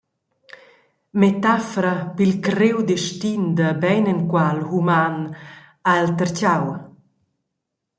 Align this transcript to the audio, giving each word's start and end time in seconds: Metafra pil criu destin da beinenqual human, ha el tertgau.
Metafra 1.23 1.91
pil 2.15 2.31
criu 2.47 2.77
destin 2.89 3.41
da 3.57 3.69
beinenqual 3.81 4.57
human, 4.71 5.15
ha 5.87 5.91
el 6.01 6.09
tertgau. 6.17 6.63